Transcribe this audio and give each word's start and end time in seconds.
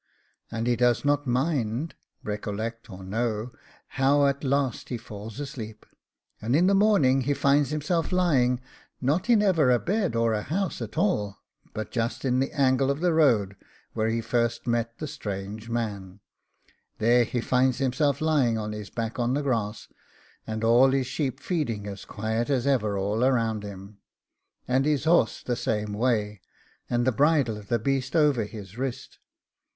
And 0.51 0.65
he 0.65 0.75
does 0.75 1.05
not 1.05 1.27
MIND 1.27 1.93
(RECOLLECT 2.23 2.89
or 2.89 3.03
KNOW) 3.03 3.51
how 3.89 4.25
at 4.25 4.43
last 4.43 4.89
he 4.89 4.97
falls 4.97 5.39
asleep; 5.39 5.85
and 6.41 6.55
in 6.55 6.65
the 6.65 6.73
morning 6.73 7.21
he 7.21 7.35
finds 7.35 7.69
himself 7.69 8.11
lying, 8.11 8.61
not 8.99 9.29
in 9.29 9.43
ever 9.43 9.69
a 9.69 9.77
bed 9.77 10.15
or 10.15 10.33
a 10.33 10.41
house 10.41 10.81
at 10.81 10.97
all, 10.97 11.37
but 11.75 11.91
just 11.91 12.25
in 12.25 12.39
the 12.39 12.51
angle 12.51 12.89
of 12.89 12.99
the 12.99 13.13
road 13.13 13.55
where 13.93 14.09
first 14.23 14.61
he 14.65 14.71
met 14.71 14.97
the 14.97 15.05
strange 15.05 15.69
man: 15.69 16.19
there 16.97 17.23
he 17.23 17.39
finds 17.39 17.77
himself 17.77 18.21
lying 18.21 18.57
on 18.57 18.71
his 18.71 18.89
back 18.89 19.19
on 19.19 19.35
the 19.35 19.43
grass, 19.43 19.87
and 20.47 20.63
all 20.63 20.89
his 20.89 21.05
sheep 21.05 21.39
feeding 21.39 21.85
as 21.85 22.05
quiet 22.05 22.49
as 22.49 22.65
ever 22.65 22.97
all 22.97 23.19
round 23.19 23.63
about 23.63 23.71
him, 23.71 23.97
and 24.67 24.85
his 24.85 25.03
horse 25.03 25.43
the 25.43 25.55
same 25.55 25.93
way, 25.93 26.41
and 26.89 27.05
the 27.05 27.11
bridle 27.11 27.55
of 27.55 27.67
the 27.67 27.77
beast 27.77 28.15
over 28.15 28.45
his 28.45 28.79
wrist. 28.79 29.19